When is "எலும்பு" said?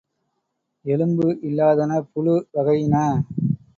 0.85-1.27